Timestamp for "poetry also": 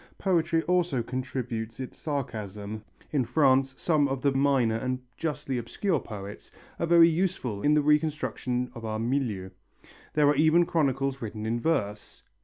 0.17-1.03